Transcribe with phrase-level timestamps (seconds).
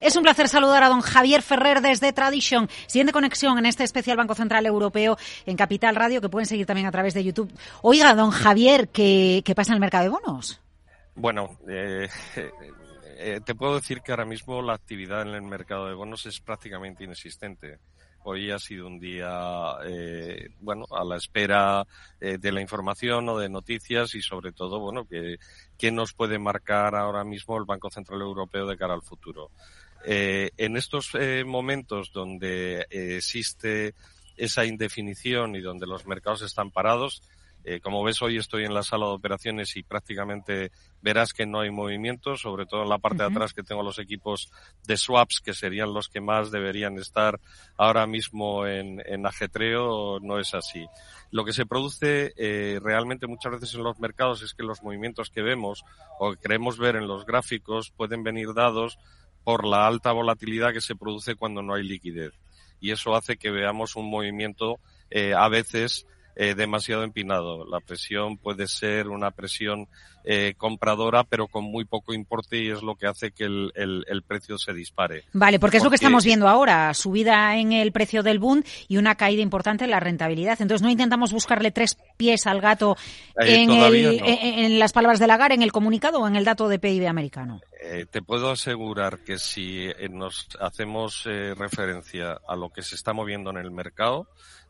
[0.00, 2.68] Es un placer saludar a don Javier Ferrer desde Tradition.
[2.86, 6.86] Siguiente conexión en este especial Banco Central Europeo en Capital Radio, que pueden seguir también
[6.86, 7.52] a través de YouTube.
[7.82, 10.60] Oiga, don Javier, ¿qué, pasa en el mercado de bonos?
[11.16, 12.08] Bueno, eh,
[13.18, 16.38] eh, te puedo decir que ahora mismo la actividad en el mercado de bonos es
[16.38, 17.80] prácticamente inexistente.
[18.22, 21.84] Hoy ha sido un día, eh, bueno, a la espera
[22.20, 25.38] de la información o de noticias y sobre todo, bueno, que,
[25.76, 29.50] qué nos puede marcar ahora mismo el Banco Central Europeo de cara al futuro.
[30.04, 33.94] Eh, en estos eh, momentos donde eh, existe
[34.36, 37.22] esa indefinición y donde los mercados están parados,
[37.82, 41.70] como ves, hoy estoy en la sala de operaciones y prácticamente verás que no hay
[41.70, 44.50] movimiento, sobre todo en la parte de atrás que tengo los equipos
[44.86, 47.38] de swaps, que serían los que más deberían estar
[47.76, 50.86] ahora mismo en, en ajetreo, no es así.
[51.30, 52.32] Lo que se produce
[52.80, 55.84] realmente muchas veces en los mercados es que los movimientos que vemos
[56.18, 58.98] o que creemos ver en los gráficos pueden venir dados
[59.48, 62.34] por la alta volatilidad que se produce cuando no hay liquidez.
[62.82, 64.78] Y eso hace que veamos un movimiento
[65.10, 66.04] eh, a veces
[66.36, 67.64] eh, demasiado empinado.
[67.64, 69.88] La presión puede ser una presión
[70.22, 74.22] eh, compradora, pero con muy poco importe y es lo que hace que el, el,
[74.22, 75.24] precio se dispare.
[75.32, 78.98] Vale, porque, es lo que estamos viendo ahora, subida en el precio del Bund y
[78.98, 80.60] una caída importante en la rentabilidad.
[80.60, 82.98] Entonces, ¿no intentamos buscarle tres pies al gato
[83.40, 86.68] eh, en, el, en, las palabras de Lagar, en el comunicado o en el dato
[86.68, 87.62] de PIB americano?
[88.10, 93.56] Te puedo asegurar que si nos hacemos referencia a lo que se está moviendo en
[93.56, 94.28] el mercado,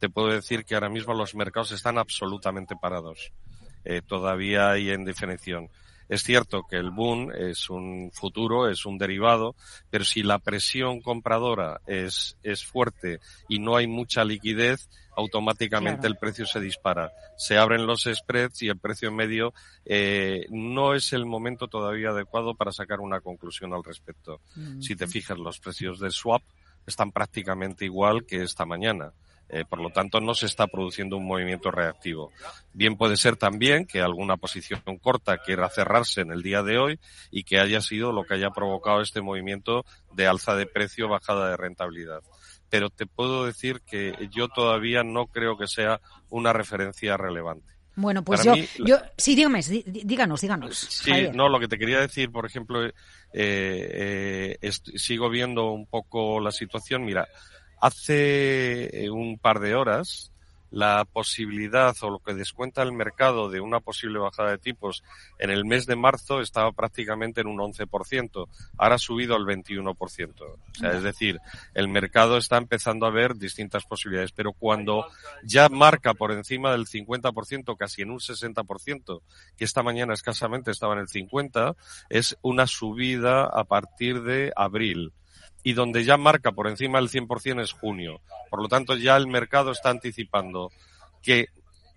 [0.00, 3.32] te puedo decir que ahora mismo los mercados están absolutamente parados.
[3.84, 5.68] Eh, todavía hay indefinición.
[6.10, 9.54] Es cierto que el boom es un futuro, es un derivado,
[9.90, 16.16] pero si la presión compradora es, es fuerte y no hay mucha liquidez, automáticamente el
[16.16, 17.12] precio se dispara.
[17.36, 22.56] Se abren los spreads y el precio medio eh, no es el momento todavía adecuado
[22.56, 24.40] para sacar una conclusión al respecto.
[24.80, 26.42] Si te fijas, los precios del swap
[26.86, 29.12] están prácticamente igual que esta mañana.
[29.52, 32.30] Eh, por lo tanto, no se está produciendo un movimiento reactivo.
[32.72, 37.00] Bien puede ser también que alguna posición corta quiera cerrarse en el día de hoy
[37.32, 41.50] y que haya sido lo que haya provocado este movimiento de alza de precio, bajada
[41.50, 42.20] de rentabilidad.
[42.68, 47.70] Pero te puedo decir que yo todavía no creo que sea una referencia relevante.
[47.96, 48.54] Bueno, pues yo,
[48.86, 50.78] yo, sí, dígame, díganos, díganos.
[50.78, 52.92] Sí, no, lo que te quería decir, por ejemplo, eh,
[53.32, 57.04] eh, sigo viendo un poco la situación.
[57.04, 57.28] Mira,
[57.80, 60.30] Hace eh, un par de horas,
[60.70, 65.02] la posibilidad o lo que descuenta el mercado de una posible bajada de tipos
[65.38, 68.48] en el mes de marzo estaba prácticamente en un 11%.
[68.78, 70.42] Ahora ha subido al 21%.
[70.42, 71.40] O sea, es decir,
[71.74, 74.32] el mercado está empezando a ver distintas posibilidades.
[74.32, 75.06] Pero cuando
[75.42, 79.22] ya marca por encima del 50%, casi en un 60%,
[79.56, 81.76] que esta mañana escasamente estaba en el 50%,
[82.08, 85.12] es una subida a partir de abril
[85.62, 88.20] y donde ya marca por encima del 100% es junio.
[88.50, 90.70] Por lo tanto, ya el mercado está anticipando
[91.22, 91.48] que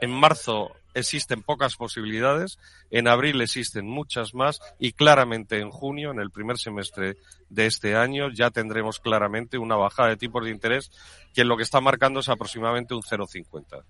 [0.00, 2.58] en marzo existen pocas posibilidades,
[2.90, 7.16] en abril existen muchas más y claramente en junio, en el primer semestre
[7.48, 10.90] de este año, ya tendremos claramente una bajada de tipos de interés
[11.34, 13.84] que lo que está marcando es aproximadamente un 0,50.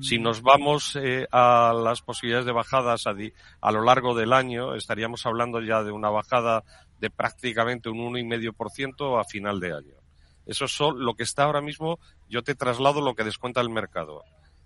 [0.00, 3.14] Si nos vamos eh, a las posibilidades de bajadas a,
[3.60, 6.64] a, lo largo del año, estaríamos hablando ya de una bajada
[7.00, 9.94] de prácticamente un 1,5% a final de año.
[10.46, 14.24] Eso es lo que está ahora mismo, yo te traslado lo que descuenta el mercado.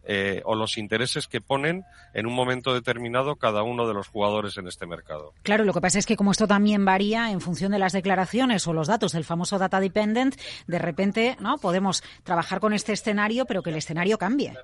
[0.09, 1.85] Eh, o los intereses que ponen
[2.15, 5.33] en un momento determinado cada uno de los jugadores en este mercado.
[5.43, 8.69] Claro, lo que pasa es que como esto también varía en función de las declaraciones
[8.69, 10.37] o los datos del famoso data dependent,
[10.69, 14.55] de repente no podemos trabajar con este escenario, pero que el escenario cambie.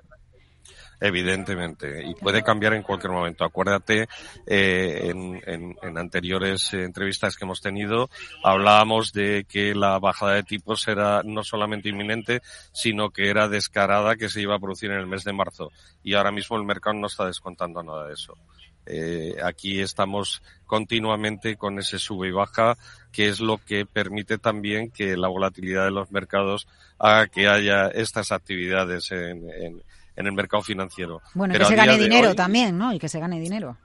[1.05, 3.43] Evidentemente, y puede cambiar en cualquier momento.
[3.43, 4.07] Acuérdate,
[4.47, 8.09] eh, en, en, anteriores entrevistas que hemos tenido,
[8.41, 12.41] hablábamos de que la bajada de tipos era no solamente inminente,
[12.71, 15.73] sino que era descarada que se iba a producir en el mes de marzo.
[16.03, 18.37] Y ahora mismo el mercado no está descontando nada de eso.
[18.85, 22.77] Eh, aquí estamos continuamente con ese sube y baja,
[23.11, 26.65] que es lo que permite también que la volatilidad de los mercados
[26.97, 29.83] haga que haya estas actividades en, en
[30.15, 31.21] en el mercado financiero.
[31.33, 32.93] Bueno, y que se gane dinero también, ¿no?
[32.93, 33.77] Y que se gane dinero.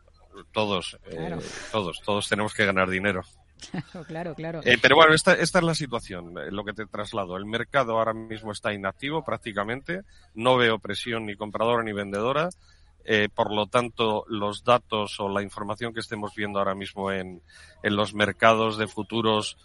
[0.52, 1.36] Todos, eh,
[1.72, 3.22] todos, todos tenemos que ganar dinero.
[3.72, 4.60] Claro, claro, claro.
[4.64, 7.36] Eh, pero bueno, esta, esta es la situación, eh, lo que te traslado.
[7.36, 10.02] El mercado ahora mismo está inactivo prácticamente,
[10.34, 12.50] no veo presión ni compradora ni vendedora.
[13.34, 17.42] por lo tanto, los datos o la información que estemos viendo ahora mismo en,
[17.82, 19.56] en los mercados de futuros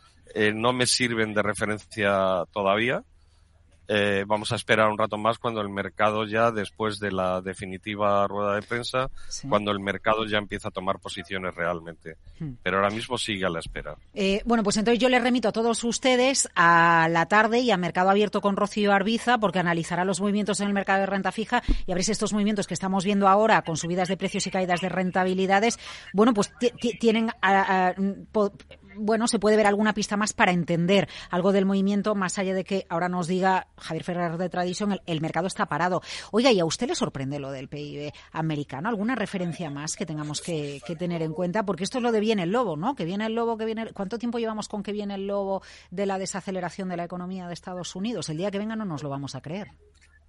[0.55, 3.03] no me sirven de referencia todavía
[3.87, 8.27] eh, vamos a esperar un rato más cuando el mercado ya, después de la definitiva
[8.27, 9.09] rueda de prensa,
[9.49, 12.17] cuando el mercado ya empieza a tomar posiciones realmente.
[12.39, 12.53] Hmm.
[12.63, 13.95] Pero ahora mismo sigue a la espera.
[14.13, 17.77] Eh, bueno, pues entonces yo les remito a todos ustedes a la tarde y a
[17.77, 21.61] Mercado Abierto con Rocío Arbiza, porque analizará los movimientos en el mercado de renta fija
[21.85, 24.51] y a ver si estos movimientos que estamos viendo ahora, con subidas de precios y
[24.51, 25.79] caídas de rentabilidades,
[26.13, 26.51] bueno, pues
[26.99, 27.29] tienen
[28.95, 32.63] bueno, se puede ver alguna pista más para entender algo del movimiento, más allá de
[32.63, 36.01] que ahora nos diga Javier Ferrer de Tradición, el, mercado está parado.
[36.31, 38.89] Oiga, ¿y a usted le sorprende lo del PIB americano?
[38.89, 41.65] ¿Alguna referencia más que tengamos que, tener en cuenta?
[41.65, 42.95] Porque esto es lo de viene el lobo, ¿no?
[42.95, 43.91] Que viene el lobo, que viene...
[43.93, 45.61] ¿Cuánto tiempo llevamos con que viene el lobo
[45.91, 48.29] de la desaceleración de la economía de Estados Unidos?
[48.29, 49.71] El día que venga no nos lo vamos a creer.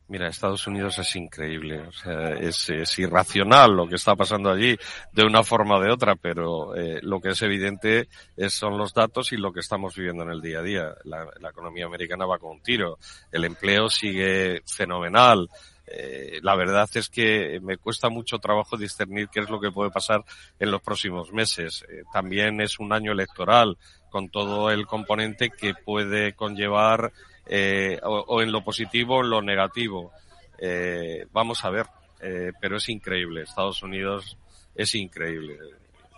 [0.06, 4.76] Mira, Estados Unidos es increíble, o sea, es, irracional lo que está pasando allí
[5.12, 8.92] de una forma o de otra, pero eh, lo que es evidente es, son los
[8.92, 10.94] datos y lo que estamos viviendo en el día a día.
[11.04, 12.98] La, economía americana va con un tiro,
[13.32, 15.48] el empleo sigue fenomenal.
[15.86, 19.90] Eh, la verdad es que me cuesta mucho trabajo discernir qué es lo que puede
[19.90, 20.22] pasar
[20.58, 21.82] en los próximos meses.
[21.88, 23.78] Eh, también es un año electoral
[24.10, 27.12] con todo el componente que puede conllevar
[27.46, 30.12] eh, o, en lo positivo o en lo negativo.
[30.58, 31.86] Eh, vamos a ver,
[32.20, 33.42] eh, pero es increíble.
[33.42, 34.36] Estados Unidos
[34.74, 35.58] es increíble.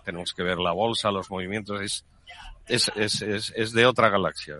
[0.05, 2.05] Tenemos que ver la bolsa, los movimientos, es,
[2.67, 4.55] es, es, es, es de otra galaxia.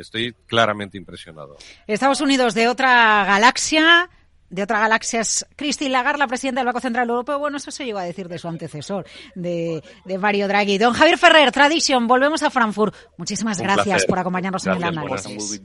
[0.00, 1.56] estoy claramente impresionado.
[1.86, 4.10] Estados Unidos de otra galaxia
[4.50, 7.38] de otra galaxia es Christine Lagarde, la presidenta del Banco Central Europeo.
[7.38, 10.78] Bueno, eso se llegó a decir de su antecesor, de, de Mario Draghi.
[10.78, 12.94] Don Javier Ferrer, Tradition, volvemos a Frankfurt.
[13.16, 15.56] Muchísimas gracias por acompañarnos en el análisis.